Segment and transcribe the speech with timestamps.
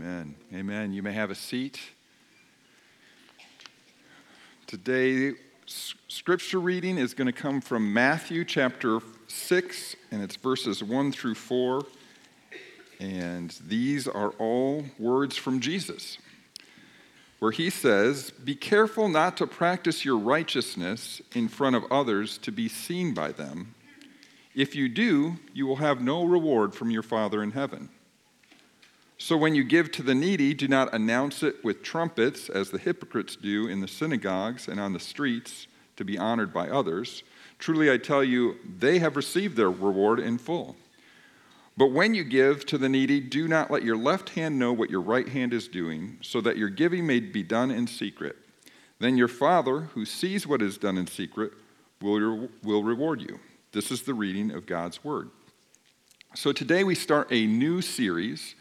[0.00, 0.34] Amen.
[0.54, 0.92] Amen.
[0.94, 1.78] You may have a seat.
[4.66, 5.32] Today,
[5.66, 11.34] scripture reading is going to come from Matthew chapter 6, and it's verses 1 through
[11.34, 11.82] 4.
[12.98, 16.16] And these are all words from Jesus,
[17.38, 22.50] where he says, Be careful not to practice your righteousness in front of others to
[22.50, 23.74] be seen by them.
[24.54, 27.90] If you do, you will have no reward from your Father in heaven.
[29.22, 32.78] So when you give to the needy, do not announce it with trumpets, as the
[32.78, 35.66] hypocrites do in the synagogues and on the streets,
[35.96, 37.22] to be honored by others.
[37.58, 40.74] Truly I tell you, they have received their reward in full.
[41.76, 44.88] But when you give to the needy, do not let your left hand know what
[44.88, 48.36] your right hand is doing, so that your giving may be done in secret.
[49.00, 51.52] Then your Father, who sees what is done in secret,
[52.00, 53.38] will, will reward you.
[53.72, 55.28] This is the reading of God's Word.
[56.34, 58.54] So today we start a new series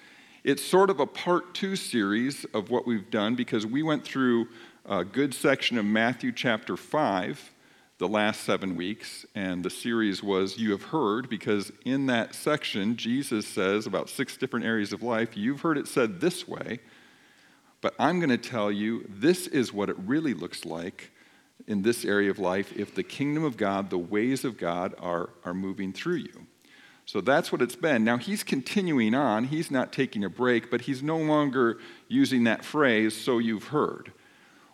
[0.44, 4.48] it's sort of a part two series of what we've done because we went through
[4.86, 7.52] a good section of Matthew chapter 5
[7.98, 12.96] the last seven weeks, and the series was You Have Heard, because in that section,
[12.96, 16.80] Jesus says about six different areas of life, You've heard it said this way,
[17.81, 21.12] but I'm going to tell you this is what it really looks like
[21.68, 25.31] in this area of life if the kingdom of God, the ways of God are,
[25.44, 26.48] are moving through you.
[27.10, 28.04] So that's what it's been.
[28.04, 29.46] Now he's continuing on.
[29.46, 34.12] He's not taking a break, but he's no longer using that phrase, so you've heard.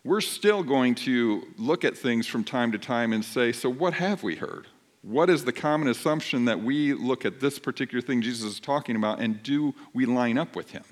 [0.03, 3.93] We're still going to look at things from time to time and say, so what
[3.93, 4.67] have we heard?
[5.01, 8.97] What is the common assumption that we look at this particular thing Jesus is talking
[8.97, 10.83] about and do we line up with him?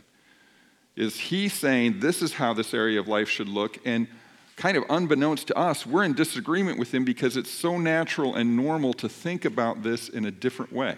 [0.96, 3.80] Is he saying this is how this area of life should look?
[3.84, 4.08] And
[4.56, 8.56] kind of unbeknownst to us, we're in disagreement with him because it's so natural and
[8.56, 10.96] normal to think about this in a different way.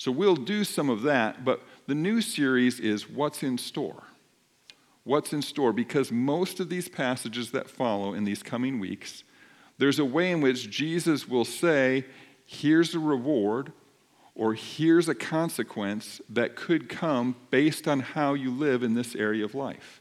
[0.00, 4.04] So we'll do some of that, but the new series is What's in Store?
[5.04, 5.74] What's in store?
[5.74, 9.24] Because most of these passages that follow in these coming weeks,
[9.76, 12.06] there's a way in which Jesus will say,
[12.46, 13.74] Here's a reward,
[14.34, 19.44] or here's a consequence that could come based on how you live in this area
[19.44, 20.00] of life.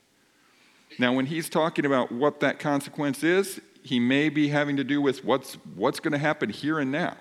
[0.97, 5.01] Now, when he's talking about what that consequence is, he may be having to do
[5.01, 7.17] with what's, what's going to happen here and now.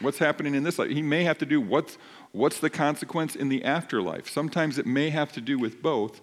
[0.00, 0.90] What's happening in this life?
[0.90, 1.98] He may have to do what's,
[2.32, 4.28] what's the consequence in the afterlife.
[4.28, 6.20] Sometimes it may have to do with both.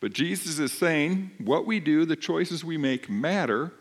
[0.00, 3.72] But Jesus is saying what we do, the choices we make matter.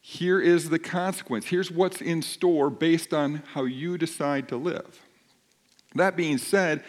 [0.00, 1.46] Here is the consequence.
[1.46, 5.02] Here's what's in store based on how you decide to live.
[5.94, 6.84] That being said,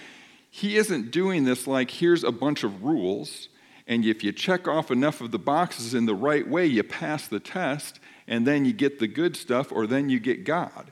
[0.50, 3.50] he isn't doing this like here's a bunch of rules,
[3.88, 7.28] and if you check off enough of the boxes in the right way, you pass
[7.28, 10.92] the test, and then you get the good stuff, or then you get God.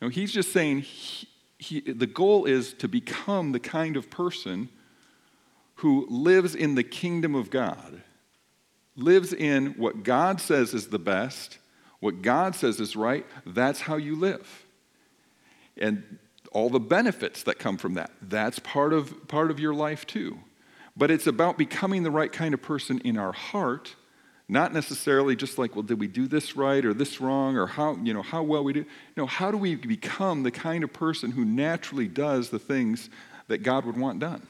[0.00, 1.28] No, he's just saying he,
[1.58, 4.68] he, the goal is to become the kind of person
[5.76, 8.02] who lives in the kingdom of God,
[8.96, 11.58] lives in what God says is the best,
[12.00, 13.26] what God says is right.
[13.46, 14.66] That's how you live.
[15.76, 16.18] And
[16.52, 20.38] all the benefits that come from that, that's part of, part of your life too.
[20.96, 23.94] But it's about becoming the right kind of person in our heart
[24.48, 27.96] not necessarily just like, well, did we do this right or this wrong or how,
[27.96, 28.86] you know, how well we do.
[29.16, 33.10] No, how do we become the kind of person who naturally does the things
[33.48, 34.46] that God would want done?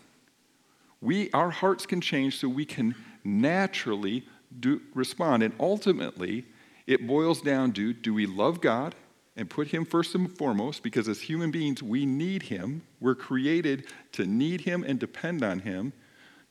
[1.01, 2.95] We, our hearts can change so we can
[3.25, 4.25] naturally
[4.61, 5.43] do, respond.
[5.43, 6.45] And ultimately,
[6.87, 8.95] it boils down to do we love God
[9.37, 10.85] and put Him first and foremost?
[10.85, 12.83] Because as human beings, we need Him.
[13.01, 15.93] We're created to need Him and depend on Him.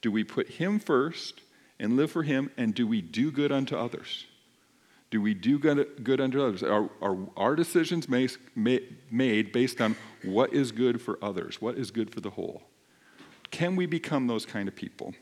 [0.01, 1.41] Do we put Him first?
[1.79, 2.51] And live for Him?
[2.57, 4.25] And do we do good unto others?
[5.09, 6.63] Do we do good, unto others?
[6.63, 11.61] Are, are our decisions made, made based on what is good for others?
[11.61, 12.63] What is good for the whole?
[13.49, 15.13] Can we become those kind of people?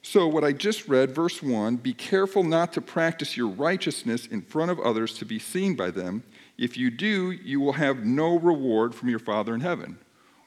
[0.00, 4.40] So, what I just read, verse 1 be careful not to practice your righteousness in
[4.40, 6.22] front of others to be seen by them.
[6.56, 9.98] If you do, you will have no reward from your Father in heaven.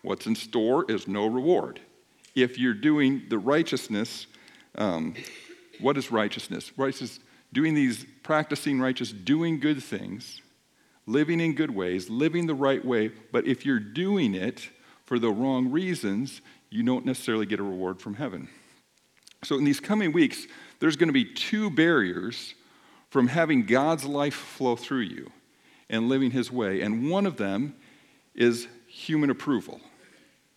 [0.01, 1.81] What's in store is no reward.
[2.35, 4.27] If you're doing the righteousness
[4.79, 5.13] um,
[5.79, 6.71] what is righteousness?
[6.77, 7.19] Righteousness,
[7.53, 10.41] doing these, practicing righteous, doing good things,
[11.05, 13.09] living in good ways, living the right way.
[13.31, 14.69] But if you're doing it
[15.05, 18.49] for the wrong reasons, you don't necessarily get a reward from heaven.
[19.43, 20.47] So, in these coming weeks,
[20.79, 22.55] there's going to be two barriers
[23.09, 25.31] from having God's life flow through you
[25.89, 26.81] and living His way.
[26.81, 27.75] And one of them
[28.35, 29.81] is human approval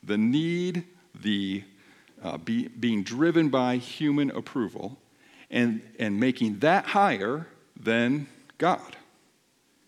[0.02, 0.84] the need,
[1.14, 1.62] the
[2.22, 4.98] uh, be, being driven by human approval
[5.50, 7.46] and, and making that higher
[7.78, 8.26] than
[8.58, 8.96] God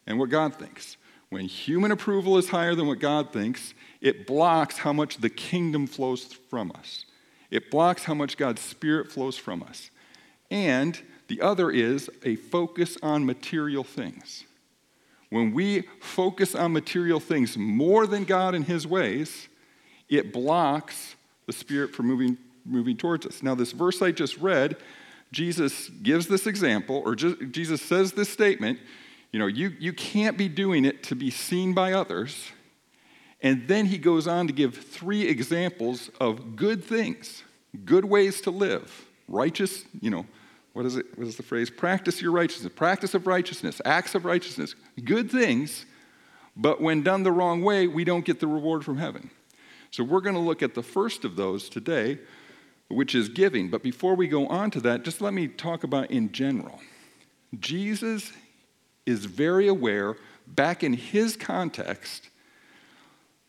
[0.06, 0.96] and what God thinks.
[1.30, 5.86] When human approval is higher than what God thinks, it blocks how much the kingdom
[5.86, 7.06] flows from us.
[7.50, 9.90] It blocks how much God's Spirit flows from us.
[10.50, 14.44] And the other is a focus on material things.
[15.30, 19.48] When we focus on material things more than God and His ways,
[20.08, 21.13] it blocks
[21.46, 23.42] the Spirit from moving, moving towards us.
[23.42, 24.76] Now, this verse I just read,
[25.32, 28.78] Jesus gives this example, or Jesus says this statement
[29.34, 32.52] you know, you, you can't be doing it to be seen by others.
[33.40, 37.42] And then he goes on to give three examples of good things,
[37.84, 40.24] good ways to live, righteous, you know,
[40.72, 41.06] what is it?
[41.18, 41.68] What is the phrase?
[41.68, 45.84] Practice your righteousness, practice of righteousness, acts of righteousness, good things,
[46.56, 49.30] but when done the wrong way, we don't get the reward from heaven.
[49.94, 52.18] So we're going to look at the first of those today,
[52.88, 53.70] which is giving.
[53.70, 56.80] But before we go on to that, just let me talk about in general.
[57.60, 58.32] Jesus
[59.06, 60.16] is very aware,
[60.48, 62.28] back in his context,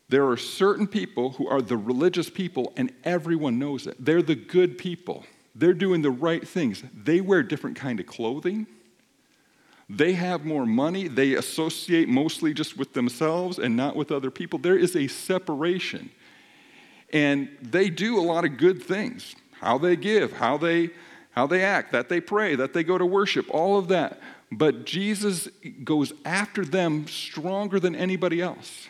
[0.09, 3.95] there are certain people who are the religious people, and everyone knows it.
[3.97, 5.25] They're the good people.
[5.55, 6.83] They're doing the right things.
[6.93, 8.67] They wear different kind of clothing.
[9.89, 11.07] They have more money.
[11.07, 14.59] They associate mostly just with themselves and not with other people.
[14.59, 16.11] There is a separation.
[17.13, 19.35] And they do a lot of good things.
[19.59, 20.91] How they give, how they
[21.35, 24.21] how they act, that they pray, that they go to worship, all of that.
[24.51, 25.49] But Jesus
[25.83, 28.87] goes after them stronger than anybody else.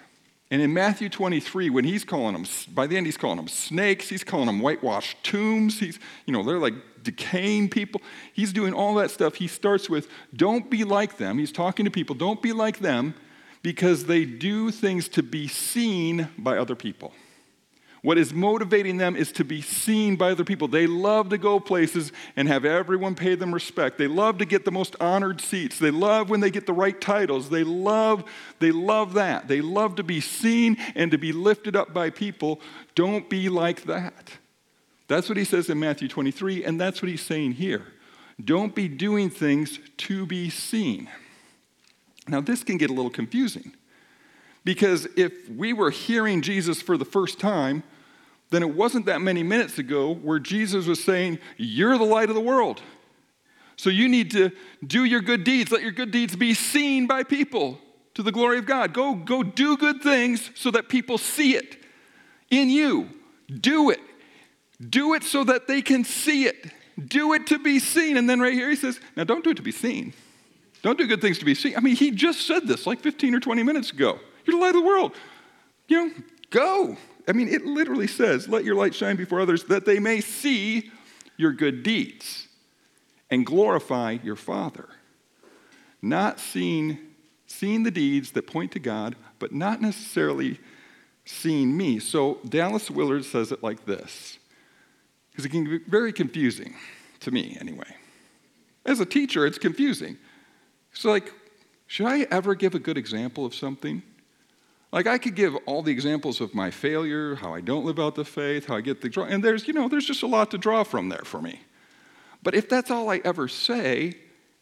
[0.52, 4.10] And in Matthew 23, when he's calling them, by the end, he's calling them snakes,
[4.10, 5.98] he's calling them whitewashed tombs, he's,
[6.28, 8.00] you know, they're like decaying people.
[8.32, 9.36] He's doing all that stuff.
[9.36, 11.40] He starts with, don't be like them.
[11.40, 13.16] He's talking to people, don't be like them
[13.64, 17.12] because they do things to be seen by other people.
[18.06, 20.68] What is motivating them is to be seen by other people.
[20.68, 23.98] They love to go places and have everyone pay them respect.
[23.98, 25.80] They love to get the most honored seats.
[25.80, 27.50] They love when they get the right titles.
[27.50, 28.24] They love
[28.60, 29.48] they love that.
[29.48, 32.62] They love to be seen and to be lifted up by people.
[32.94, 34.34] Don't be like that.
[35.08, 37.88] That's what he says in Matthew 23 and that's what he's saying here.
[38.44, 41.10] Don't be doing things to be seen.
[42.28, 43.74] Now this can get a little confusing.
[44.64, 47.82] Because if we were hearing Jesus for the first time,
[48.52, 52.36] then it wasn't that many minutes ago where Jesus was saying, You're the light of
[52.36, 52.82] the world.
[53.78, 54.52] So you need to
[54.86, 55.72] do your good deeds.
[55.72, 57.80] Let your good deeds be seen by people
[58.14, 58.94] to the glory of God.
[58.94, 61.78] Go, go do good things so that people see it
[62.50, 63.10] in you.
[63.50, 64.00] Do it.
[64.90, 66.72] Do it so that they can see it.
[66.98, 68.16] Do it to be seen.
[68.18, 70.14] And then right here he says, Now don't do it to be seen.
[70.82, 71.76] Don't do good things to be seen.
[71.76, 74.20] I mean, he just said this like 15 or 20 minutes ago.
[74.46, 75.14] You're the light of the world.
[75.88, 76.14] You know,
[76.52, 76.98] go.
[77.28, 80.92] I mean, it literally says, let your light shine before others that they may see
[81.38, 82.48] your good deeds
[83.30, 84.88] and glorify your Father.
[86.02, 87.00] Not seeing,
[87.48, 90.60] seeing the deeds that point to God, but not necessarily
[91.26, 91.98] seeing me.
[92.00, 94.38] So Dallas Willard says it like this,
[95.32, 96.76] because it can be very confusing
[97.22, 97.96] to me anyway.
[98.86, 100.18] As a teacher, it's confusing.
[100.92, 101.34] It's like,
[101.88, 104.04] should I ever give a good example of something?
[104.92, 108.16] Like I could give all the examples of my failure, how I don't live out
[108.16, 110.52] the faith, how I get the draw, and there's, you know, there's just a lot
[110.52, 111.62] to draw from there for me.
[112.44, 114.16] But if that's all I ever say,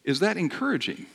[0.04, 1.06] is that encouraging?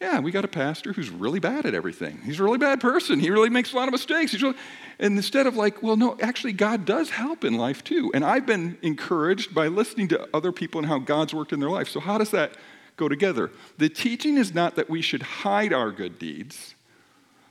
[0.00, 2.20] Yeah, we got a pastor who's really bad at everything.
[2.24, 3.20] He's a really bad person.
[3.20, 4.34] He really makes a lot of mistakes.
[4.34, 4.56] Really...
[4.98, 8.10] and instead of like, well, no, actually, God does help in life too.
[8.12, 11.70] And I've been encouraged by listening to other people and how God's worked in their
[11.70, 11.88] life.
[11.88, 12.52] So, how does that
[12.96, 13.50] go together?
[13.78, 16.73] The teaching is not that we should hide our good deeds,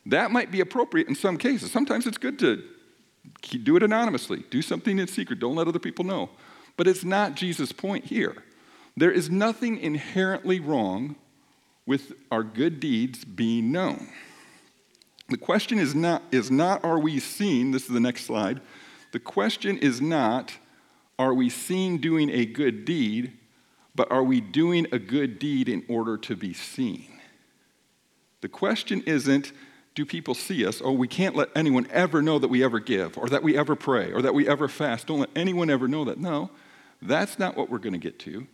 [0.06, 1.72] that might be appropriate in some cases.
[1.72, 2.64] Sometimes it's good to
[3.64, 6.30] do it anonymously, do something in secret, don't let other people know.
[6.76, 8.44] But it's not Jesus' point here.
[8.98, 11.16] There is nothing inherently wrong
[11.86, 14.10] with our good deeds being known.
[15.30, 18.62] The question is not, is not are we seen, this is the next slide.
[19.12, 20.54] The question is not
[21.20, 23.34] are we seen doing a good deed,
[23.96, 27.20] but are we doing a good deed in order to be seen?
[28.42, 29.52] The question isn't
[29.96, 30.82] do people see us?
[30.84, 33.76] Oh, we can't let anyone ever know that we ever give, or that we ever
[33.76, 35.08] pray, or that we ever fast.
[35.08, 36.18] Don't let anyone ever know that.
[36.18, 36.50] No,
[37.02, 38.48] that's not what we're going to get to.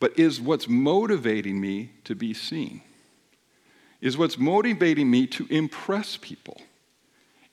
[0.00, 2.82] But is what's motivating me to be seen?
[4.00, 6.60] Is what's motivating me to impress people?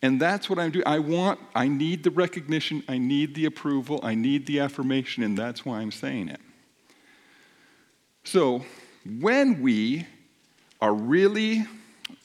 [0.01, 0.85] And that's what I'm doing.
[0.85, 5.37] I want, I need the recognition, I need the approval, I need the affirmation, and
[5.37, 6.39] that's why I'm saying it.
[8.23, 8.65] So,
[9.19, 10.05] when we
[10.81, 11.65] are really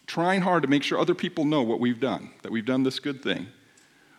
[0.07, 2.99] trying hard to make sure other people know what we've done, that we've done this
[2.99, 3.47] good thing.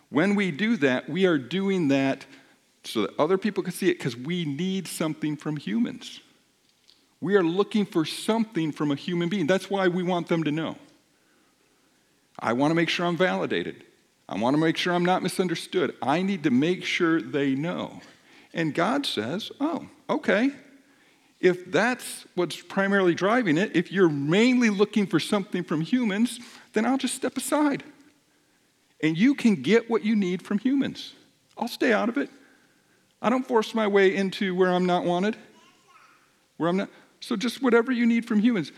[0.10, 2.26] When we do that, we are doing that
[2.84, 6.22] so that other people can see it because we need something from humans.
[7.22, 9.48] We are looking for something from a human being.
[9.48, 10.76] That's why we want them to know.
[12.38, 13.86] I want to make sure I'm validated.
[14.28, 15.96] I want to make sure I'm not misunderstood.
[16.02, 18.02] I need to make sure they know.
[18.54, 20.52] And God says, oh, okay.
[21.44, 26.40] If that's what's primarily driving it, if you're mainly looking for something from humans,
[26.72, 27.84] then I'll just step aside.
[29.02, 31.14] And you can get what you need from humans.
[31.58, 32.30] I'll stay out of it.
[33.22, 35.36] I don't force my way into where I'm not wanted,
[36.56, 36.90] where I'm not.
[37.20, 38.72] So just whatever you need from humans.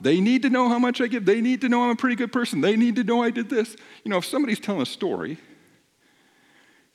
[0.00, 1.24] They need to know how much I give.
[1.24, 2.60] They need to know I'm a pretty good person.
[2.60, 3.76] They need to know I did this.
[4.04, 5.38] You know, if somebody's telling a story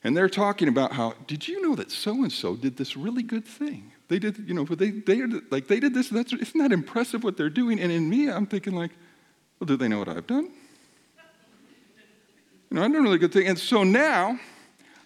[0.02, 3.22] and they're talking about how, did you know that so and so did this really
[3.22, 3.92] good thing?
[4.08, 7.24] They did, you know, but they, they, like, they did this, that's, isn't that impressive
[7.24, 7.80] what they're doing?
[7.80, 8.90] And in me, I'm thinking, like,
[9.58, 10.50] well, do they know what I've done?
[12.70, 13.46] You know, I've done a really good thing.
[13.46, 14.38] And so now,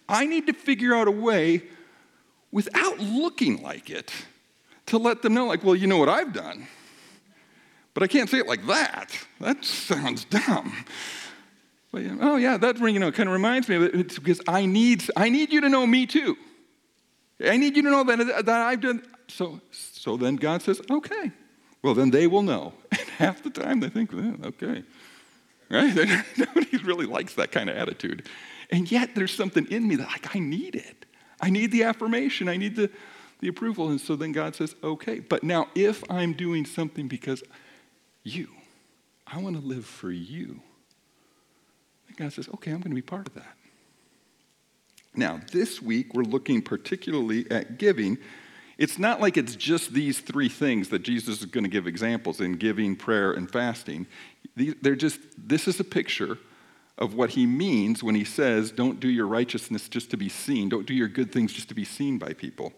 [0.09, 1.63] I need to figure out a way
[2.51, 4.11] without looking like it
[4.87, 6.67] to let them know, like, well, you know what I've done.
[7.93, 9.17] But I can't say it like that.
[9.39, 10.73] That sounds dumb.
[11.91, 13.95] But, oh, yeah, that you know, kind of reminds me of it.
[13.95, 16.37] It's because I need, I need you to know me too.
[17.43, 19.03] I need you to know that, that I've done.
[19.27, 21.31] So, so then God says, okay.
[21.81, 22.73] Well, then they will know.
[22.91, 24.83] And half the time they think, okay.
[25.69, 26.23] Right?
[26.37, 28.27] Nobody really likes that kind of attitude.
[28.71, 31.05] And yet there's something in me that, like, I need it.
[31.41, 32.49] I need the affirmation.
[32.49, 32.89] I need the,
[33.39, 33.89] the approval.
[33.89, 35.19] And so then God says, okay.
[35.19, 37.43] But now, if I'm doing something because
[38.23, 38.49] you.
[39.27, 40.61] I want to live for you.
[42.17, 43.55] God says, okay, I'm going to be part of that.
[45.15, 48.17] Now, this week we're looking particularly at giving.
[48.77, 52.39] It's not like it's just these three things that Jesus is going to give examples
[52.39, 54.07] in giving, prayer, and fasting.
[54.55, 56.37] They're just, this is a picture
[56.97, 60.69] of what he means when he says, don't do your righteousness just to be seen,
[60.69, 62.73] don't do your good things just to be seen by people.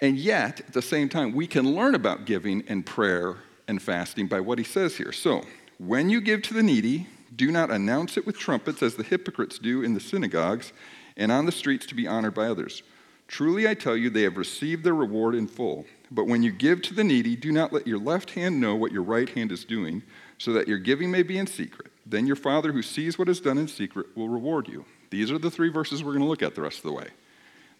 [0.00, 3.36] And yet, at the same time, we can learn about giving and prayer
[3.68, 5.12] and fasting by what he says here.
[5.12, 5.44] So,
[5.78, 9.58] when you give to the needy, do not announce it with trumpets as the hypocrites
[9.58, 10.72] do in the synagogues
[11.16, 12.82] and on the streets to be honored by others.
[13.28, 15.86] Truly, I tell you, they have received their reward in full.
[16.10, 18.92] But when you give to the needy, do not let your left hand know what
[18.92, 20.02] your right hand is doing,
[20.36, 21.90] so that your giving may be in secret.
[22.04, 24.84] Then your Father who sees what is done in secret will reward you.
[25.10, 27.08] These are the three verses we're going to look at the rest of the way.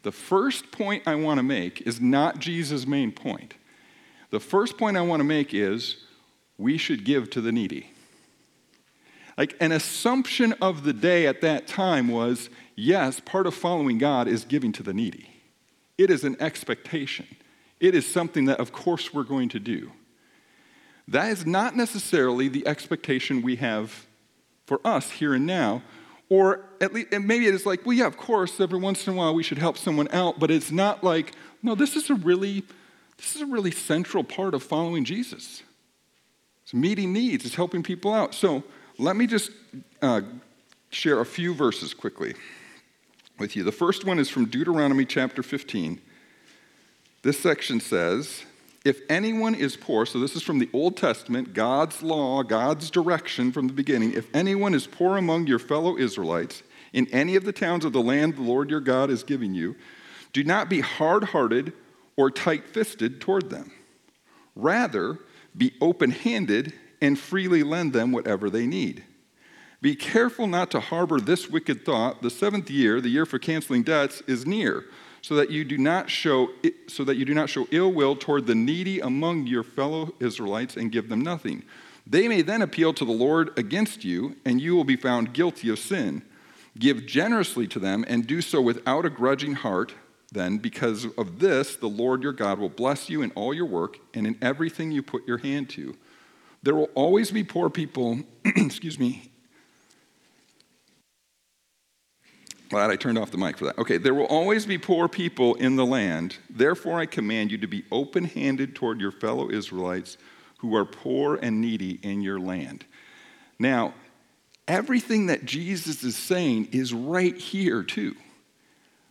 [0.02, 3.54] The first point I want to make is not Jesus' main point.
[4.30, 5.97] The first point I want to make is
[6.56, 7.91] we should give to the needy.
[9.42, 14.28] Like an assumption of the day at that time was yes, part of following God
[14.28, 15.30] is giving to the needy.
[15.99, 17.26] It is an expectation,
[17.80, 19.90] it is something that, of course, we're going to do.
[21.08, 24.06] That is not necessarily the expectation we have
[24.64, 25.82] for us here and now.
[26.28, 29.16] Or at least, maybe it is like, well, yeah, of course, every once in a
[29.16, 31.32] while we should help someone out, but it's not like,
[31.64, 32.62] no, this is a really
[33.16, 35.64] this is a really central part of following Jesus.
[36.62, 38.34] It's meeting needs, it's helping people out.
[38.34, 38.62] So
[39.02, 39.50] let me just
[40.00, 40.21] uh,
[40.90, 42.35] share a few verses quickly
[43.37, 43.64] with you.
[43.64, 46.00] The first one is from Deuteronomy chapter 15.
[47.23, 48.44] This section says,
[48.85, 53.50] If anyone is poor, so this is from the Old Testament, God's law, God's direction
[53.50, 54.12] from the beginning.
[54.12, 58.00] If anyone is poor among your fellow Israelites in any of the towns of the
[58.00, 59.75] land the Lord your God is giving you,
[60.32, 61.73] do not be hard hearted
[62.16, 63.73] or tight fisted toward them.
[64.54, 65.18] Rather,
[65.56, 69.04] be open handed and freely lend them whatever they need.
[69.82, 72.23] Be careful not to harbor this wicked thought.
[72.23, 74.85] The seventh year, the year for canceling debts, is near,
[75.21, 76.49] so that you do not show
[76.87, 80.76] so that you do not show ill will toward the needy among your fellow Israelites
[80.76, 81.64] and give them nothing.
[82.06, 85.68] They may then appeal to the Lord against you, and you will be found guilty
[85.68, 86.23] of sin.
[86.78, 89.94] Give generously to them, and do so without a grudging heart
[90.32, 93.99] then, because of this, the Lord your God will bless you in all your work
[94.14, 95.94] and in everything you put your hand to.
[96.62, 99.31] There will always be poor people, excuse me.
[102.71, 103.76] Glad I turned off the mic for that.
[103.76, 106.38] Okay, there will always be poor people in the land.
[106.49, 110.16] Therefore, I command you to be open handed toward your fellow Israelites
[110.59, 112.87] who are poor and needy in your land.
[113.59, 113.92] Now,
[114.66, 118.16] everything that Jesus is saying is right here, too.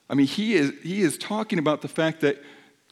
[0.10, 2.42] I mean, he is, he is talking about the fact that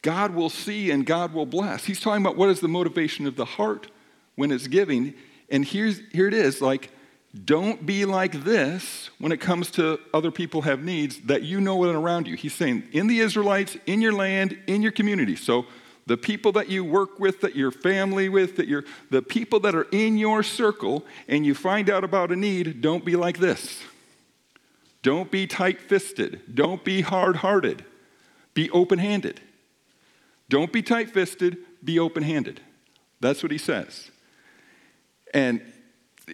[0.02, 1.84] God will see and God will bless.
[1.84, 3.88] He's talking about what is the motivation of the heart
[4.36, 5.14] when it's giving.
[5.50, 6.90] And here's, here it is like,
[7.44, 11.76] don't be like this when it comes to other people have needs that you know
[11.76, 12.34] what around you.
[12.34, 15.36] He's saying, in the Israelites, in your land, in your community.
[15.36, 15.66] So
[16.06, 19.76] the people that you work with, that your family with, that you're the people that
[19.76, 23.80] are in your circle, and you find out about a need, don't be like this.
[25.02, 26.42] Don't be tight fisted.
[26.52, 27.84] Don't be hard hearted.
[28.54, 29.40] Be open handed.
[30.48, 31.58] Don't be tight fisted.
[31.84, 32.60] Be open handed.
[33.20, 34.10] That's what he says.
[35.32, 35.60] And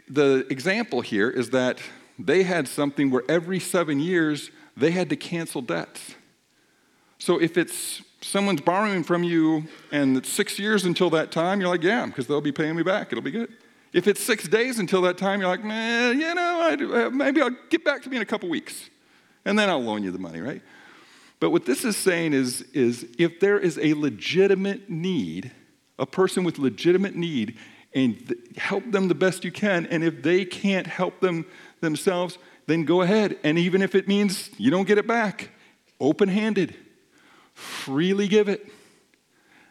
[0.08, 1.80] the example here is that
[2.18, 6.14] they had something where every seven years they had to cancel debts.
[7.18, 11.70] So if it's someone's borrowing from you and it's six years until that time, you're
[11.70, 13.12] like, yeah, because they'll be paying me back.
[13.12, 13.52] It'll be good.
[13.92, 17.40] If it's six days until that time, you're like, man, you know, I, uh, maybe
[17.40, 18.90] I'll get back to me in a couple weeks,
[19.44, 20.60] and then I'll loan you the money, right?
[21.40, 25.52] But what this is saying is, is if there is a legitimate need,
[25.98, 27.56] a person with legitimate need,
[27.94, 31.46] and help them the best you can, and if they can't help them
[31.80, 33.38] themselves, then go ahead.
[33.42, 35.50] And even if it means you don't get it back,
[36.00, 36.74] open handed,
[37.54, 38.70] freely give it.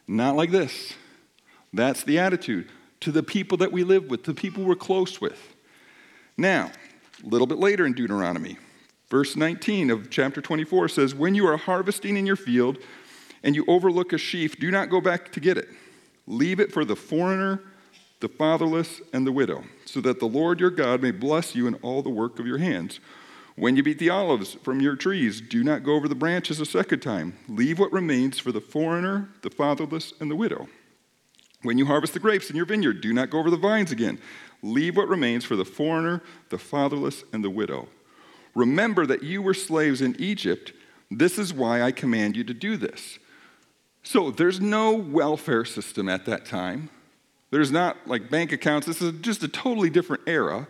[0.08, 0.94] Not like this.
[1.74, 2.70] That's the attitude
[3.02, 5.56] to the people that we live with, the people we're close with.
[6.38, 6.72] Now,
[7.24, 8.58] a little bit later in Deuteronomy,
[9.10, 12.78] verse 19 of chapter 24 says, When you are harvesting in your field
[13.44, 15.70] and you overlook a sheaf, do not go back to get it.
[16.28, 17.62] Leave it for the foreigner,
[18.20, 21.76] the fatherless, and the widow, so that the Lord your God may bless you in
[21.76, 23.00] all the work of your hands.
[23.56, 26.66] When you beat the olives from your trees, do not go over the branches a
[26.66, 27.38] second time.
[27.48, 30.68] Leave what remains for the foreigner, the fatherless, and the widow.
[31.62, 34.20] When you harvest the grapes in your vineyard, do not go over the vines again.
[34.62, 37.88] Leave what remains for the foreigner, the fatherless, and the widow.
[38.56, 40.74] Remember that you were slaves in Egypt.
[41.10, 43.20] This is why I command you to do this.
[44.04, 46.90] So there's no welfare system at that time.
[47.52, 48.88] There's not like bank accounts.
[48.88, 50.68] This is just a totally different era.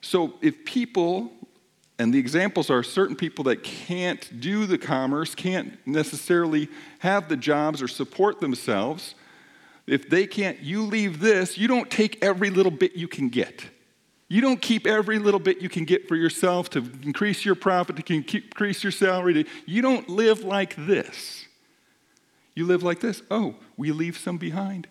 [0.00, 1.32] So if people,
[1.98, 6.68] and the examples are certain people that can't do the commerce, can't necessarily
[7.00, 9.14] have the jobs or support themselves,
[9.86, 13.64] if they can't, you leave this, you don't take every little bit you can get.
[14.28, 18.04] You don't keep every little bit you can get for yourself to increase your profit,
[18.04, 19.34] to increase your salary.
[19.34, 21.46] To, you don't live like this.
[22.56, 23.22] You live like this.
[23.30, 24.88] Oh, we leave some behind.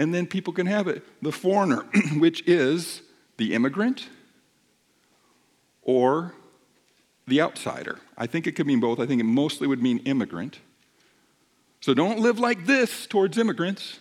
[0.00, 1.04] And then people can have it.
[1.20, 1.82] The foreigner,
[2.16, 3.02] which is
[3.36, 4.08] the immigrant
[5.82, 6.34] or
[7.26, 7.98] the outsider.
[8.16, 8.98] I think it could mean both.
[8.98, 10.58] I think it mostly would mean immigrant.
[11.82, 13.98] So don't live like this towards immigrants.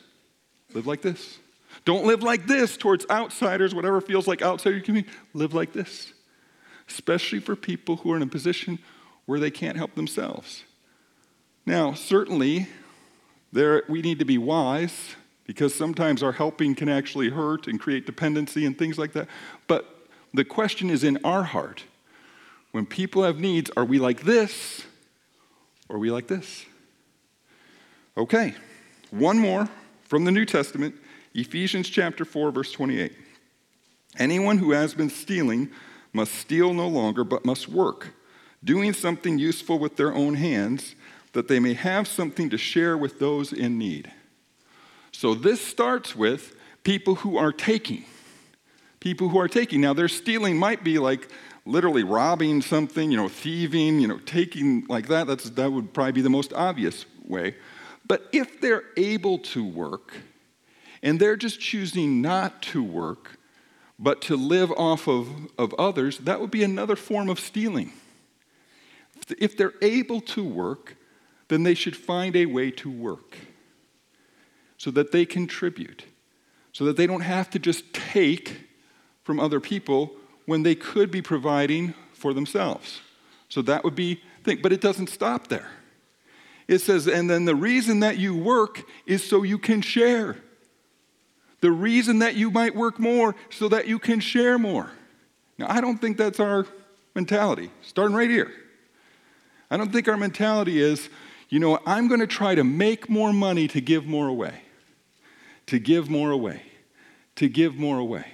[0.74, 1.38] Live like this.
[1.84, 5.06] Don't live like this towards outsiders, whatever feels like outsider you can be.
[5.34, 6.13] Live like this,
[6.88, 8.80] especially for people who are in a position
[9.26, 10.63] where they can't help themselves.
[11.65, 12.69] Now, certainly,
[13.52, 15.15] there, we need to be wise
[15.50, 19.28] because sometimes our helping can actually hurt and create dependency and things like that.
[19.66, 21.86] But the question is in our heart.
[22.72, 24.86] When people have needs, are we like this
[25.90, 26.68] or are we like this?
[28.16, 28.54] Okay,
[29.10, 29.68] one more
[30.04, 30.94] from the New Testament,
[31.34, 33.12] Ephesians chapter 4, verse 28.
[34.20, 35.72] Anyone who has been stealing
[36.14, 38.10] must steal no longer, but must work,
[38.64, 40.94] doing something useful with their own hands,
[41.34, 44.12] that they may have something to share with those in need.
[45.12, 48.06] So this starts with people who are taking.
[49.00, 49.82] People who are taking.
[49.82, 51.30] Now, their stealing might be like
[51.65, 55.28] literally robbing something, you know, thieving, you know, taking like that.
[55.28, 57.56] That's, that would probably be the most obvious way.
[58.08, 60.13] But if they're able to work
[61.04, 63.38] and they're just choosing not to work,
[64.00, 67.91] but to live off of, of others, that would be another form of stealing.
[69.38, 70.95] If they're able to work,
[71.50, 73.38] then they should find a way to work
[74.80, 76.06] so that they contribute,
[76.72, 78.62] so that they don't have to just take
[79.22, 80.13] from other people
[80.48, 83.02] when they could be providing for themselves.
[83.50, 85.70] So that would be thing, but it doesn't stop there.
[86.68, 90.38] It says, and then the reason that you work is so you can share.
[91.62, 94.92] The reason that you might work more so that you can share more.
[95.58, 96.65] Now, I don't think that's our
[97.15, 98.52] mentality, starting right here.
[99.70, 101.10] I don't think our mentality is,
[101.50, 104.62] you know, I'm going to try to make more money to give more away,
[105.69, 106.63] to give more away,
[107.36, 108.25] to give more away,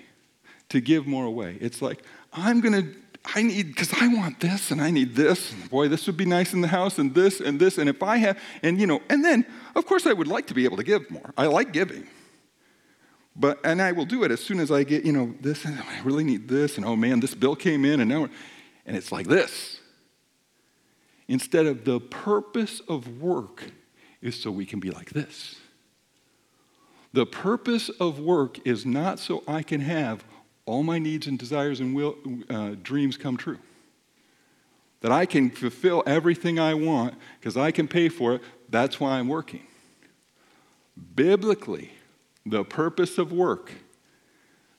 [0.69, 1.57] to give more away.
[1.59, 2.95] It's like, I'm going to
[3.33, 5.51] I need, because I want this and I need this.
[5.51, 7.77] And boy, this would be nice in the house and this and this.
[7.77, 9.45] And if I have, and you know, and then,
[9.75, 11.33] of course, I would like to be able to give more.
[11.35, 12.07] I like giving.
[13.35, 15.77] But, and I will do it as soon as I get, you know, this, and
[15.77, 16.77] I really need this.
[16.77, 18.29] And oh man, this bill came in and now,
[18.85, 19.79] and it's like this.
[21.27, 23.63] Instead of the purpose of work
[24.21, 25.55] is so we can be like this.
[27.15, 30.25] The purpose of work is not so I can have
[30.65, 32.17] all my needs and desires and will,
[32.49, 33.59] uh, dreams come true.
[34.99, 38.41] That I can fulfill everything I want because I can pay for it.
[38.67, 39.65] That's why I'm working.
[41.15, 41.91] Biblically,
[42.45, 43.71] the purpose of work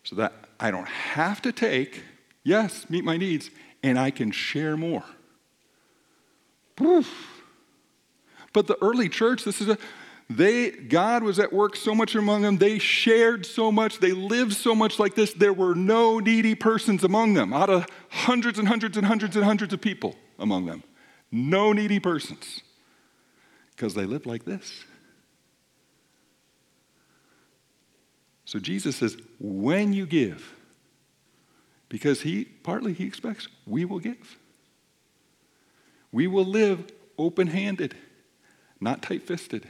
[0.04, 2.02] so that I don't have to take,
[2.44, 3.48] yes, meet my needs,
[3.82, 5.04] and I can share more.
[6.76, 9.78] But the early church, this is a,
[10.28, 12.58] They, God was at work so much among them.
[12.58, 14.00] They shared so much.
[14.00, 15.32] They lived so much like this.
[15.32, 19.44] There were no needy persons among them, out of hundreds and hundreds and hundreds and
[19.44, 20.82] hundreds of people among them.
[21.30, 22.62] No needy persons.
[23.70, 24.84] Because they lived like this.
[28.46, 30.54] So Jesus says, when you give,
[31.88, 34.38] because he partly he expects we will give.
[36.10, 37.94] We will live open handed,
[38.80, 39.68] not tight fisted.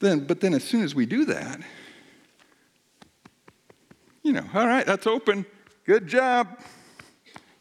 [0.00, 1.60] Then, but then as soon as we do that,
[4.22, 5.46] you know, all right, that's open.
[5.84, 6.58] Good job.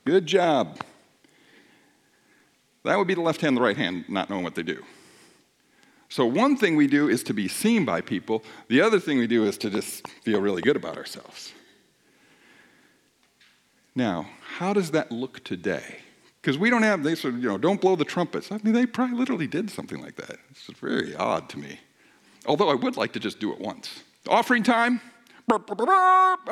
[0.06, 0.80] Good job.
[2.84, 4.84] That would be the left hand, the right hand, not knowing what they do.
[6.08, 9.28] So, one thing we do is to be seen by people, the other thing we
[9.28, 11.54] do is to just feel really good about ourselves.
[13.94, 15.98] Now, how does that look today?
[16.42, 18.52] Because we don't have, they said, you know, don't blow the trumpets.
[18.52, 20.38] I mean, they probably literally did something like that.
[20.50, 21.80] It's very odd to me.
[22.46, 24.04] Although I would like to just do it once.
[24.28, 25.02] Offering time.
[25.52, 25.60] All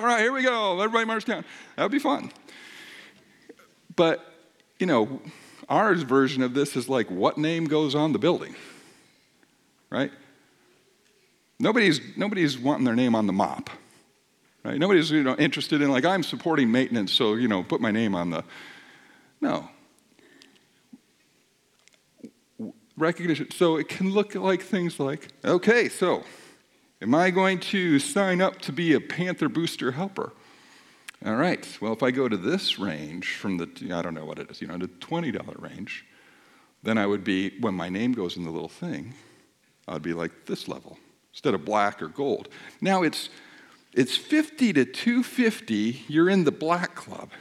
[0.02, 0.80] right, here we go.
[0.82, 1.45] Everybody march down.
[1.76, 2.32] That would be fun.
[3.95, 4.26] But,
[4.80, 5.21] you know,
[5.69, 8.56] our version of this is like what name goes on the building,
[9.89, 10.12] right?
[11.60, 13.69] Nobody's, nobody's wanting their name on the mop,
[14.63, 14.78] right?
[14.78, 18.15] Nobody's you know, interested in, like, I'm supporting maintenance, so, you know, put my name
[18.15, 18.43] on the.
[19.41, 19.69] No.
[22.98, 23.52] Recognition.
[23.52, 26.24] So it can look like things like, okay, so
[27.02, 30.34] am I going to sign up to be a Panther booster helper?
[31.26, 31.66] All right.
[31.82, 34.62] Well, if I go to this range from the, I don't know what it is,
[34.62, 36.06] you know, the $20 range,
[36.84, 39.14] then I would be, when my name goes in the little thing,
[39.88, 40.98] I'd be like this level
[41.32, 42.50] instead of black or gold.
[42.82, 43.30] Now it's,
[43.94, 47.32] it's 50 to 250, you're in the black club.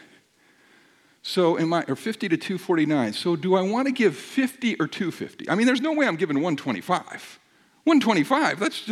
[1.36, 3.12] So am I, or 50 to 249.
[3.12, 5.50] So do I want to give 50 or 250?
[5.50, 7.38] I mean, there's no way I'm giving 125.
[7.84, 8.90] 125, that's,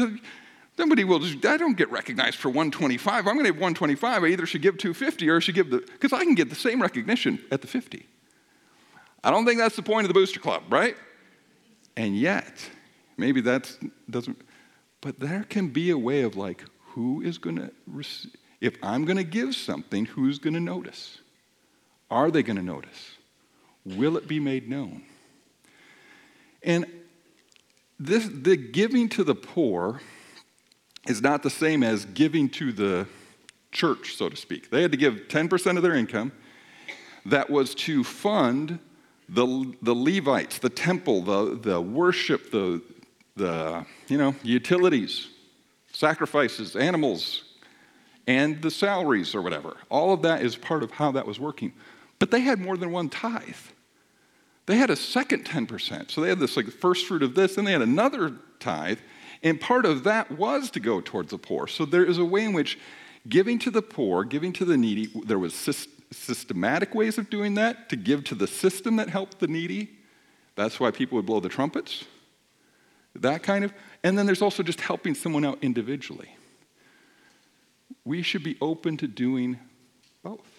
[0.77, 3.27] Somebody will just, I don't get recognized for 125.
[3.27, 4.25] I'm going to have 125.
[4.25, 6.55] I either should give 250 or I should give the, because I can get the
[6.55, 8.07] same recognition at the 50.
[9.23, 10.99] I don't think that's the point of the booster club, right?
[11.97, 12.69] And yet,
[13.17, 13.75] maybe that
[14.11, 14.39] doesn't,
[15.01, 17.71] but there can be a way of like, who is going to
[18.61, 21.21] if I'm going to give something, who's going to notice?
[22.11, 23.13] Are they going to notice?
[23.85, 25.03] Will it be made known?
[26.63, 26.87] And
[27.99, 30.01] this, the giving to the poor,
[31.07, 33.07] is not the same as giving to the
[33.73, 34.71] church, so to speak.
[34.71, 36.33] They had to give 10% of their income.
[37.27, 38.79] That was to fund
[39.29, 42.83] the, the Levites, the temple, the, the worship, the,
[43.37, 45.29] the you know, utilities,
[45.93, 47.45] sacrifices, animals,
[48.27, 49.77] and the salaries or whatever.
[49.91, 51.73] All of that is part of how that was working.
[52.19, 53.55] But they had more than one tithe.
[54.67, 56.11] They had a second 10%.
[56.11, 58.99] So they had this like first fruit of this, and they had another tithe,
[59.43, 61.67] and part of that was to go towards the poor.
[61.67, 62.79] So there is a way in which
[63.29, 65.55] giving to the poor, giving to the needy, there was
[66.11, 69.91] systematic ways of doing that to give to the system that helped the needy.
[70.57, 72.05] That's why people would blow the trumpets.
[73.15, 73.73] That kind of.
[74.03, 76.37] And then there's also just helping someone out individually.
[78.05, 79.59] We should be open to doing
[80.23, 80.54] both.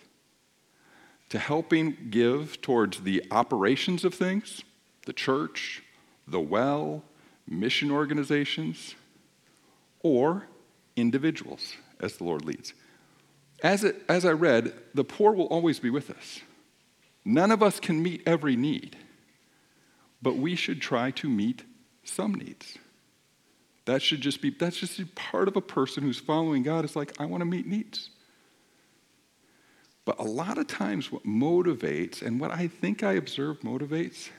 [1.30, 4.64] To helping give towards the operations of things,
[5.06, 5.84] the church,
[6.28, 7.04] the well,
[7.48, 8.96] mission organizations,
[10.02, 10.48] or
[10.96, 12.74] individuals as the Lord leads.
[13.64, 16.42] As, it, as I read, the poor will always be with us.
[17.24, 18.96] None of us can meet every need,
[20.22, 21.64] but we should try to meet
[22.04, 22.78] some needs.
[23.86, 27.20] That should just be, that's just part of a person who's following God is like,
[27.20, 28.10] I want to meet needs.
[30.06, 34.30] But a lot of times, what motivates, and what I think I observe motivates,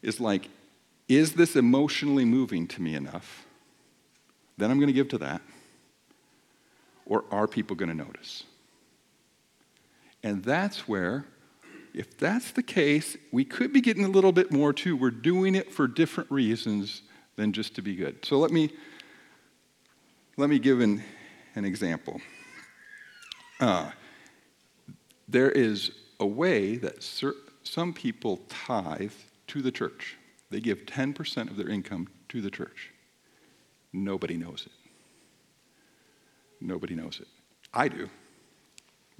[0.00, 0.48] is like
[1.08, 3.46] is this emotionally moving to me enough?
[4.58, 5.40] Then I'm going to give to that.
[7.06, 8.44] Or are people going to notice?
[10.22, 11.24] And that's where,
[11.94, 14.96] if that's the case, we could be getting a little bit more too.
[14.96, 17.02] We're doing it for different reasons
[17.36, 18.24] than just to be good.
[18.26, 18.70] So let me,
[20.36, 21.02] let me give an,
[21.54, 22.20] an example.
[23.60, 23.90] Uh,
[25.28, 27.02] there is a way that
[27.62, 29.12] some people tithe
[29.48, 30.16] to the church.
[30.50, 32.90] They give 10% of their income to the church.
[33.92, 34.72] Nobody knows it.
[36.60, 37.28] Nobody knows it.
[37.72, 38.08] I do.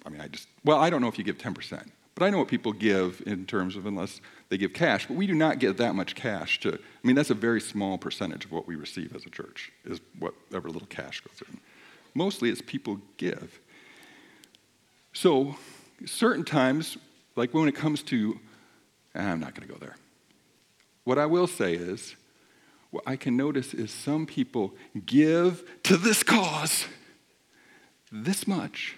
[0.04, 2.38] I mean, I just, well, I don't know if you give 10%, but I know
[2.38, 5.76] what people give in terms of unless they give cash, but we do not get
[5.76, 9.14] that much cash to, I mean, that's a very small percentage of what we receive
[9.14, 11.60] as a church, is whatever little cash goes in.
[12.14, 13.60] Mostly it's people give.
[15.12, 15.56] So,
[16.06, 16.96] certain times,
[17.37, 18.38] like when it comes to,
[19.14, 19.96] I'm not going to go there.
[21.04, 22.16] What I will say is,
[22.90, 26.87] what I can notice is some people give to this cause
[28.11, 28.96] this much,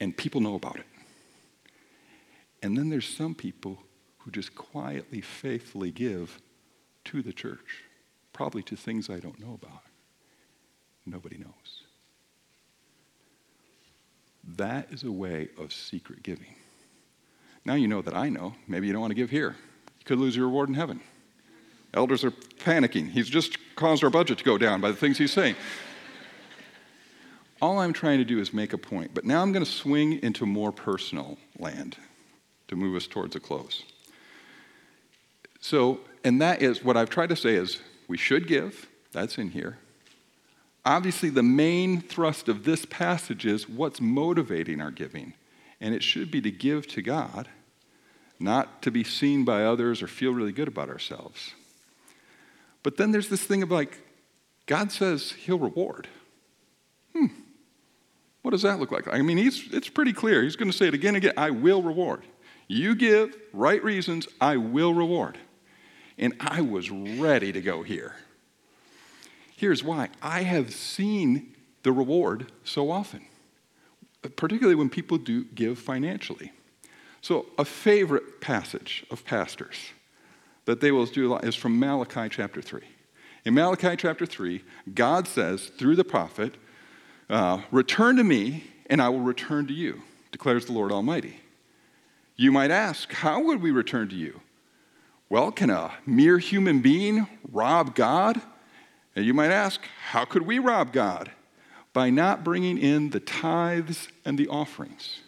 [0.00, 0.86] and people know about it.
[2.62, 3.78] And then there's some people
[4.18, 6.40] who just quietly, faithfully give
[7.04, 7.84] to the church,
[8.32, 9.82] probably to things I don't know about.
[11.06, 11.82] Nobody knows.
[14.56, 16.54] That is a way of secret giving.
[17.64, 18.54] Now you know that I know.
[18.66, 19.56] Maybe you don't want to give here.
[19.98, 21.00] You could lose your reward in heaven.
[21.92, 23.10] Elders are panicking.
[23.10, 25.56] He's just caused our budget to go down by the things he's saying.
[27.60, 30.22] All I'm trying to do is make a point, but now I'm going to swing
[30.22, 31.96] into more personal land
[32.68, 33.82] to move us towards a close.
[35.60, 39.50] So, and that is what I've tried to say is we should give, that's in
[39.50, 39.78] here.
[40.88, 45.34] Obviously, the main thrust of this passage is what's motivating our giving.
[45.82, 47.46] And it should be to give to God,
[48.40, 51.52] not to be seen by others or feel really good about ourselves.
[52.82, 53.98] But then there's this thing of like,
[54.64, 56.08] God says he'll reward.
[57.12, 57.26] Hmm.
[58.40, 59.06] What does that look like?
[59.08, 60.42] I mean, he's, it's pretty clear.
[60.42, 62.22] He's going to say it again and again I will reward.
[62.66, 65.36] You give right reasons, I will reward.
[66.16, 68.16] And I was ready to go here.
[69.58, 73.22] Here's why I have seen the reward so often,
[74.36, 76.52] particularly when people do give financially.
[77.22, 79.74] So, a favorite passage of pastors
[80.66, 82.82] that they will do is from Malachi chapter 3.
[83.46, 84.62] In Malachi chapter 3,
[84.94, 86.54] God says through the prophet,
[87.28, 91.40] uh, Return to me, and I will return to you, declares the Lord Almighty.
[92.36, 94.40] You might ask, How would we return to you?
[95.28, 98.40] Well, can a mere human being rob God?
[99.18, 101.32] And you might ask, how could we rob God?
[101.92, 105.22] By not bringing in the tithes and the offerings.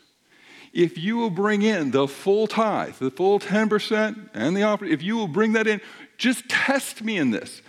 [0.72, 5.03] If you will bring in the full tithe, the full 10% and the offering, if
[5.03, 5.81] you will bring that in,
[6.18, 7.62] just test me in this.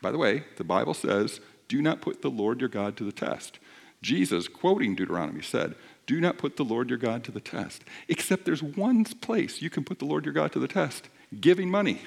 [0.00, 3.12] By the way, the Bible says, do not put the Lord your God to the
[3.12, 3.58] test.
[4.00, 5.74] Jesus, quoting Deuteronomy, said,
[6.06, 7.84] Do not put the Lord your God to the test.
[8.08, 11.70] Except there's one place you can put the Lord your God to the test giving
[11.70, 12.00] money.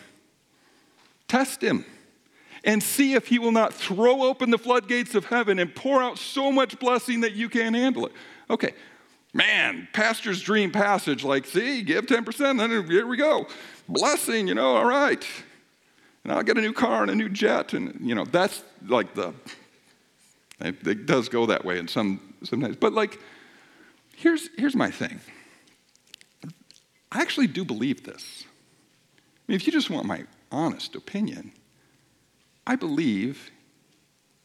[1.28, 1.86] Test him
[2.64, 6.18] and see if he will not throw open the floodgates of heaven and pour out
[6.18, 8.12] so much blessing that you can't handle it.
[8.50, 8.74] Okay,
[9.34, 13.48] man, pastor's dream passage like, see, give 10%, then here we go.
[13.88, 15.26] Blessing, you know, all right.
[16.24, 17.74] And I'll get a new car and a new jet.
[17.74, 19.34] And, you know, that's like the,
[20.60, 22.76] it, it does go that way in some, sometimes.
[22.76, 23.20] But, like,
[24.16, 25.20] here's, here's my thing
[27.12, 28.44] I actually do believe this.
[28.44, 31.52] I mean, if you just want my honest opinion,
[32.70, 33.50] I believe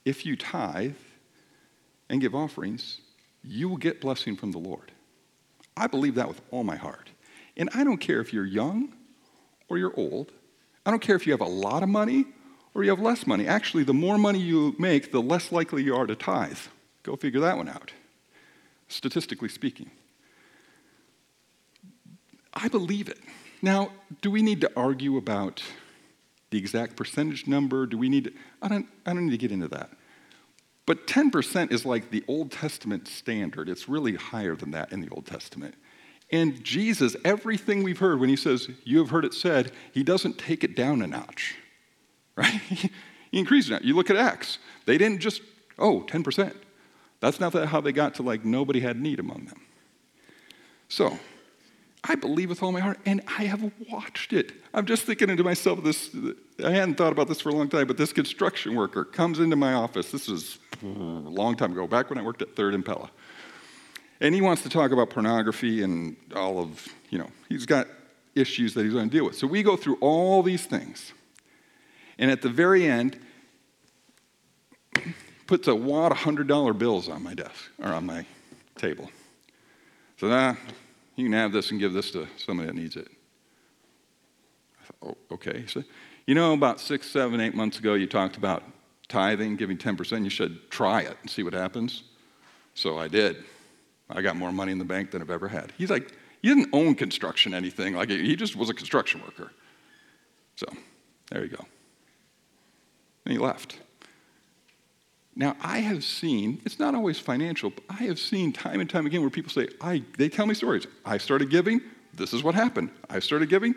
[0.07, 0.97] if you tithe
[2.09, 3.03] and give offerings,
[3.43, 4.93] you will get blessing from the Lord.
[5.77, 7.11] I believe that with all my heart.
[7.55, 8.95] And I don't care if you're young
[9.69, 10.33] or you're old.
[10.87, 12.25] I don't care if you have a lot of money
[12.73, 13.47] or you have less money.
[13.47, 16.57] Actually, the more money you make, the less likely you are to tithe.
[17.03, 17.93] Go figure that one out,
[18.89, 19.91] statistically speaking.
[22.55, 23.19] I believe it.
[23.61, 23.91] Now,
[24.23, 25.63] do we need to argue about
[26.55, 27.85] the exact percentage number?
[27.85, 28.33] Do we need to?
[28.63, 29.91] I don't, I don't need to get into that.
[30.87, 33.69] But 10% is like the Old Testament standard.
[33.69, 35.75] It's really higher than that in the Old Testament.
[36.31, 40.39] And Jesus, everything we've heard when he says, You have heard it said, he doesn't
[40.39, 41.57] take it down a notch,
[42.37, 42.47] right?
[42.47, 42.91] he
[43.33, 43.83] increases it.
[43.83, 45.43] You look at Acts, they didn't just,
[45.77, 46.55] oh, 10%.
[47.19, 49.61] That's not how they got to like nobody had need among them.
[50.89, 51.19] So,
[52.07, 54.53] I believe with all my heart, and I have watched it.
[54.75, 56.15] I'm just thinking to myself, this,
[56.63, 59.57] I hadn't thought about this for a long time, but this construction worker comes into
[59.57, 60.11] my office.
[60.11, 63.11] This was a long time ago, back when I worked at Third and Pella.
[64.21, 67.87] And he wants to talk about pornography and all of, you know, he's got
[68.35, 69.37] issues that he's going to deal with.
[69.37, 71.13] So we go through all these things.
[72.19, 73.19] And at the very end,
[75.47, 78.27] puts a wad of $100 bills on my desk, or on my
[78.77, 79.11] table.
[80.19, 80.57] So that,
[81.17, 83.09] you can have this and give this to somebody that needs it.
[85.01, 85.65] Thought, oh, okay.
[85.67, 85.83] So,
[86.27, 88.63] you know, about six, seven, eight months ago, you talked about
[89.09, 90.25] tithing, giving 10%.
[90.25, 92.05] You should try it and see what happens.
[92.75, 93.45] So I did.
[94.11, 95.73] I got more money in the bank than I've ever had.
[95.79, 97.95] He's like, he didn't own construction anything.
[97.95, 99.53] Like he just was a construction worker.
[100.57, 100.67] So
[101.31, 101.65] there you go.
[103.25, 103.79] And he left.
[105.37, 109.05] Now, I have seen, it's not always financial, but I have seen time and time
[109.05, 110.87] again where people say, I, they tell me stories.
[111.05, 111.81] I started giving,
[112.13, 112.91] this is what happened.
[113.11, 113.75] I started giving,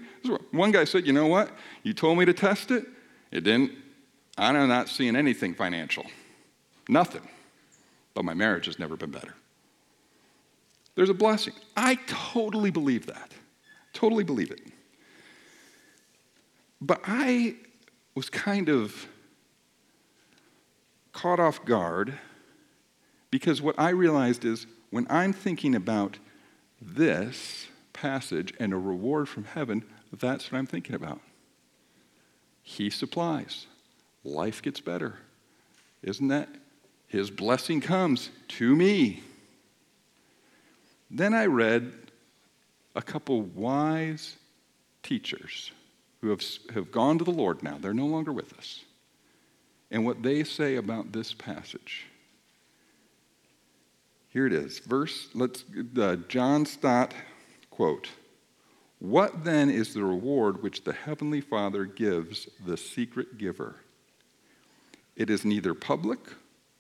[0.52, 1.50] one guy said, you know what?
[1.82, 2.86] You told me to test it,
[3.32, 3.72] it didn't.
[4.38, 6.06] I'm not seeing anything financial.
[6.88, 7.28] Nothing.
[8.14, 9.34] But my marriage has never been better.
[10.94, 11.54] There's a blessing.
[11.76, 13.32] I totally believe that.
[13.94, 14.62] Totally believe it.
[16.80, 17.56] But I
[18.14, 19.08] was kind of
[21.18, 22.14] caught off guard
[23.32, 26.20] because what I realized is when I'm thinking about
[26.80, 31.20] this passage and a reward from heaven, that's what I'm thinking about.
[32.62, 33.66] He supplies.
[34.24, 35.16] Life gets better.
[36.04, 36.50] Isn't that?
[37.08, 39.24] His blessing comes to me.
[41.10, 41.94] Then I read
[42.96, 44.36] a couple wise
[45.02, 45.72] teachers
[46.22, 46.44] who have,
[46.76, 47.80] have gone to the Lord now.
[47.82, 48.84] They're no longer with us.
[49.90, 52.06] And what they say about this passage.
[54.30, 54.80] Here it is.
[54.80, 55.64] Verse, let's,
[55.98, 57.14] uh, John Stott
[57.70, 58.10] quote.
[59.00, 63.76] What then is the reward which the Heavenly Father gives the secret giver?
[65.16, 66.20] It is neither public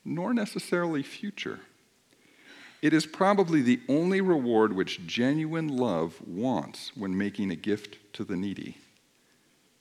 [0.04, 1.60] nor necessarily future.
[2.82, 8.24] It is probably the only reward which genuine love wants when making a gift to
[8.24, 8.78] the needy,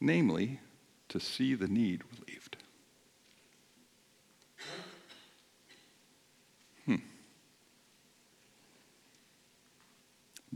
[0.01, 0.61] namely,
[1.11, 2.57] to see the need relieved.
[6.87, 6.97] Hmm.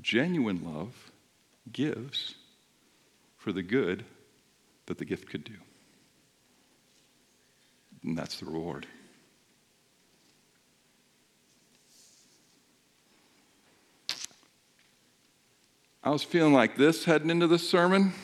[0.01, 1.11] Genuine love
[1.73, 2.35] gives
[3.37, 4.05] for the good
[4.87, 5.55] that the gift could do.
[8.03, 8.87] And that's the reward.
[16.03, 18.15] I was feeling like this heading into the sermon.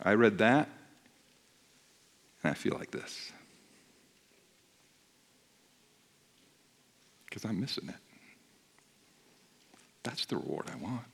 [0.00, 0.68] I read that,
[2.42, 3.32] and I feel like this.
[7.24, 8.07] Because I'm missing it.
[10.02, 11.04] That's the reward I want.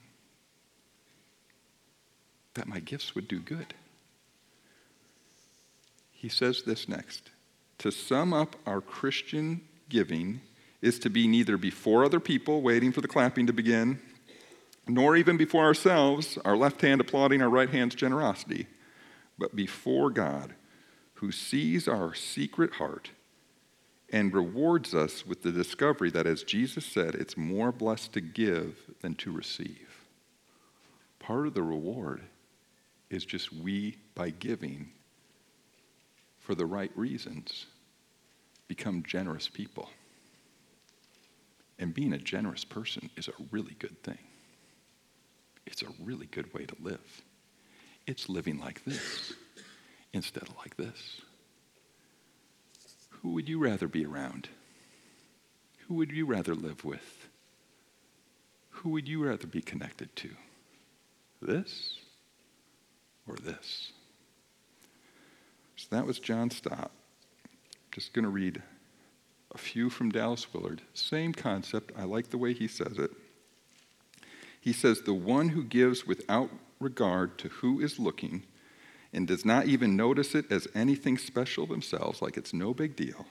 [2.54, 3.74] That my gifts would do good.
[6.12, 7.30] He says this next
[7.78, 10.40] To sum up our Christian giving
[10.80, 14.00] is to be neither before other people, waiting for the clapping to begin,
[14.86, 18.66] nor even before ourselves, our left hand applauding our right hand's generosity,
[19.38, 20.54] but before God,
[21.14, 23.10] who sees our secret heart
[24.14, 28.76] and rewards us with the discovery that, as Jesus said, it's more blessed to give
[29.02, 29.88] than to receive.
[31.18, 32.22] Part of the reward
[33.10, 34.90] is just we, by giving
[36.38, 37.66] for the right reasons,
[38.68, 39.90] become generous people.
[41.80, 44.18] And being a generous person is a really good thing.
[45.66, 47.22] It's a really good way to live.
[48.06, 49.32] It's living like this
[50.12, 51.20] instead of like this.
[53.24, 54.50] Who would you rather be around?
[55.88, 57.26] Who would you rather live with?
[58.68, 60.28] Who would you rather be connected to?
[61.40, 62.00] This
[63.26, 63.92] or this?
[65.76, 66.90] So that was John Stott.
[67.92, 68.62] Just going to read
[69.54, 70.82] a few from Dallas Willard.
[70.92, 71.92] Same concept.
[71.96, 73.10] I like the way he says it.
[74.60, 78.42] He says, The one who gives without regard to who is looking
[79.14, 83.26] and does not even notice it as anything special themselves, like it's no big deal,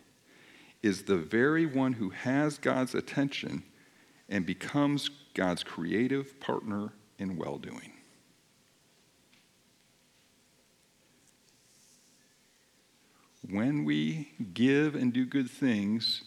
[0.82, 3.63] is the very one who has God's attention
[4.30, 7.91] and becomes God's creative partner in well doing.
[13.50, 16.24] When we give and do good things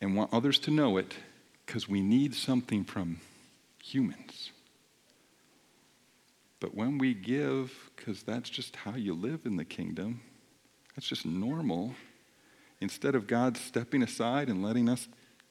[0.00, 1.14] and want others to know it,
[1.66, 3.20] because we need something from
[3.82, 4.51] humans.
[6.62, 10.20] But when we give, because that's just how you live in the kingdom,
[10.94, 11.92] that's just normal,
[12.80, 15.08] instead of God stepping aside and letting us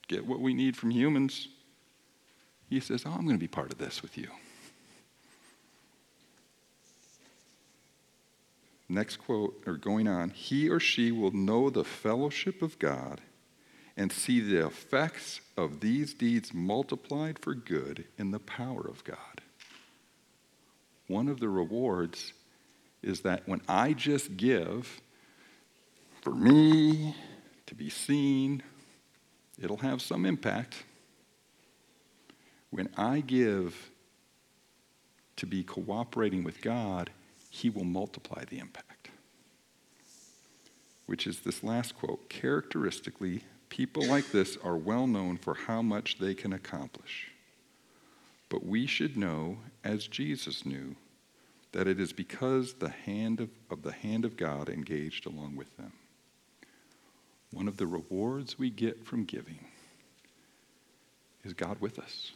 [0.07, 1.49] get what we need from humans,
[2.69, 4.29] He says, Oh, I'm going to be part of this with you.
[8.87, 13.19] Next quote, or going on, he or she will know the fellowship of God
[13.97, 19.41] and see the effects of these deeds multiplied for good in the power of God.
[21.11, 22.31] One of the rewards
[23.03, 25.01] is that when I just give
[26.21, 27.15] for me
[27.65, 28.63] to be seen,
[29.61, 30.83] it'll have some impact.
[32.69, 33.91] When I give
[35.35, 37.09] to be cooperating with God,
[37.49, 39.09] He will multiply the impact.
[41.07, 46.19] Which is this last quote characteristically People like this are well known for how much
[46.19, 47.31] they can accomplish.
[48.49, 50.95] But we should know, as Jesus knew,
[51.71, 55.75] that it is because the hand of, of the hand of God engaged along with
[55.77, 55.93] them.
[57.51, 59.59] One of the rewards we get from giving
[61.43, 62.31] is God with us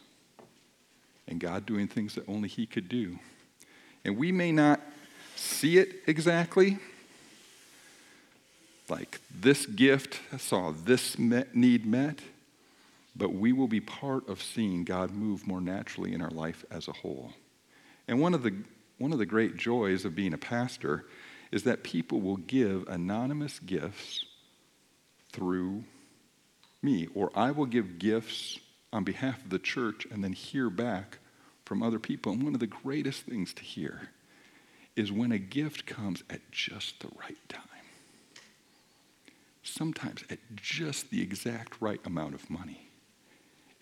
[1.27, 3.19] and God doing things that only He could do.
[4.03, 4.81] And we may not
[5.35, 6.77] see it exactly,
[8.87, 12.19] like this gift saw this need met,
[13.15, 16.87] but we will be part of seeing God move more naturally in our life as
[16.87, 17.31] a whole.
[18.07, 18.53] And one of the
[18.97, 21.05] one of the great joys of being a pastor
[21.51, 24.25] is that people will give anonymous gifts
[25.33, 25.83] through
[26.81, 28.59] me, or I will give gifts
[28.93, 31.17] on behalf of the church and then hear back
[31.65, 32.31] from other people.
[32.31, 34.09] And one of the greatest things to hear
[34.95, 37.61] is when a gift comes at just the right time.
[39.61, 42.84] Sometimes at just the exact right amount of money.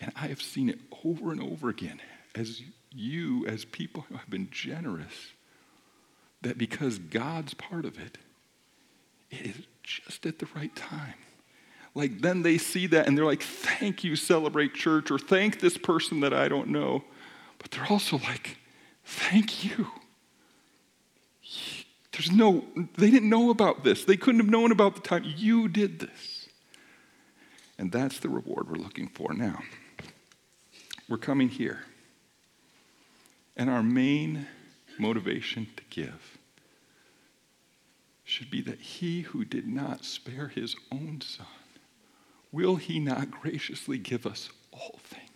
[0.00, 2.00] And I have seen it over and over again
[2.34, 5.32] as you, as people who have been generous,
[6.42, 8.18] that because God's part of it,
[9.30, 11.14] it is just at the right time.
[11.94, 15.78] Like then they see that and they're like, thank you, Celebrate Church, or thank this
[15.78, 17.04] person that I don't know.
[17.58, 18.58] But they're also like,
[19.04, 19.86] thank you.
[22.12, 22.64] There's no,
[22.96, 24.04] they didn't know about this.
[24.04, 25.24] They couldn't have known about the time.
[25.24, 26.48] You did this.
[27.78, 29.60] And that's the reward we're looking for now.
[31.08, 31.80] We're coming here.
[33.56, 34.46] And our main
[34.98, 36.38] motivation to give
[38.24, 41.46] should be that he who did not spare his own son,
[42.50, 45.30] will he not graciously give us all things?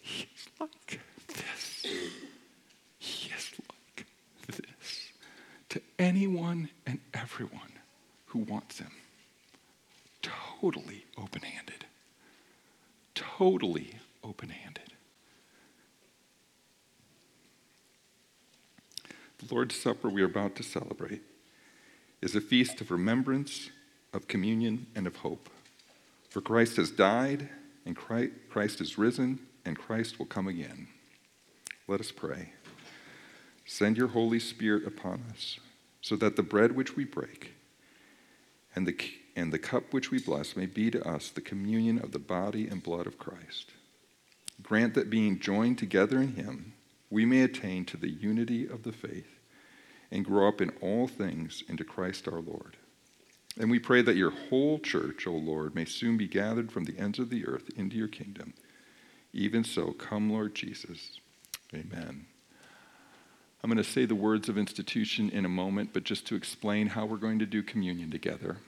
[0.00, 1.86] He is like this.
[2.98, 4.06] He is like
[4.46, 5.12] this
[5.70, 7.72] to anyone and everyone
[8.26, 8.92] who wants him.
[10.22, 11.83] Totally open handed.
[13.36, 14.92] Totally open handed.
[19.38, 21.22] The Lord's Supper we are about to celebrate
[22.22, 23.70] is a feast of remembrance,
[24.12, 25.48] of communion, and of hope.
[26.30, 27.48] For Christ has died,
[27.84, 30.86] and Christ is risen, and Christ will come again.
[31.88, 32.52] Let us pray.
[33.64, 35.58] Send your Holy Spirit upon us,
[36.00, 37.54] so that the bread which we break
[38.76, 38.96] and the,
[39.36, 42.68] and the cup which we bless may be to us the communion of the body
[42.68, 43.72] and blood of Christ.
[44.62, 46.74] Grant that being joined together in him,
[47.10, 49.38] we may attain to the unity of the faith
[50.10, 52.76] and grow up in all things into Christ our Lord.
[53.58, 56.98] And we pray that your whole church, O Lord, may soon be gathered from the
[56.98, 58.54] ends of the earth into your kingdom.
[59.32, 61.20] Even so, come, Lord Jesus.
[61.72, 62.26] Amen.
[63.62, 66.88] I'm going to say the words of institution in a moment, but just to explain
[66.88, 68.58] how we're going to do communion together.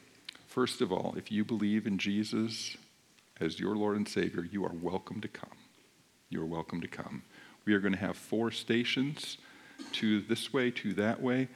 [0.57, 2.79] First of all, if you believe in Jesus
[3.41, 5.51] as your Lord and Savior, you are welcome to come.
[6.31, 7.25] You are welcome to come.
[7.67, 9.37] We are going to have four stations
[9.93, 11.49] two this way, two that way.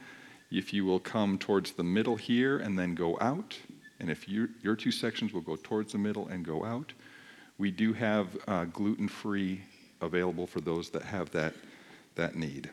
[0.51, 3.57] If you will come towards the middle here and then go out,
[3.99, 6.93] and if you, your two sections will go towards the middle and go out,
[7.57, 9.63] we do have uh, gluten free
[9.99, 11.55] available for those that have that,
[12.13, 12.69] that need.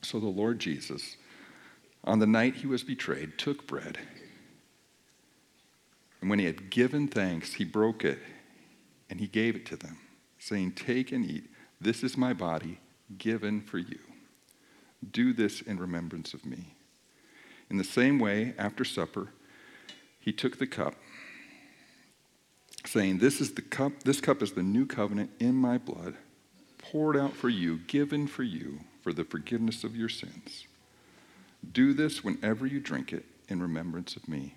[0.00, 1.16] So the Lord Jesus,
[2.04, 3.98] on the night he was betrayed, took bread.
[6.24, 8.18] And when he had given thanks, he broke it
[9.10, 9.98] and he gave it to them,
[10.38, 11.50] saying, Take and eat.
[11.82, 12.80] This is my body
[13.18, 13.98] given for you.
[15.12, 16.76] Do this in remembrance of me.
[17.68, 19.34] In the same way, after supper,
[20.18, 20.94] he took the cup,
[22.86, 26.14] saying, This is the cup, this cup is the new covenant in my blood,
[26.78, 30.66] poured out for you, given for you, for the forgiveness of your sins.
[31.70, 34.54] Do this whenever you drink it in remembrance of me.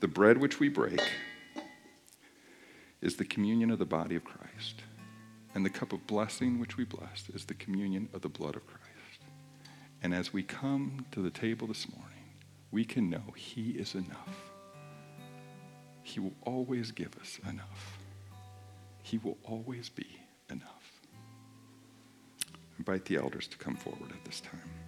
[0.00, 1.00] The bread which we break
[3.02, 4.82] is the communion of the body of Christ.
[5.54, 8.66] And the cup of blessing which we bless is the communion of the blood of
[8.66, 8.80] Christ.
[10.02, 12.24] And as we come to the table this morning,
[12.70, 14.50] we can know He is enough.
[16.02, 17.98] He will always give us enough.
[19.02, 20.06] He will always be
[20.50, 20.92] enough.
[22.78, 24.79] Invite the elders to come forward at this time.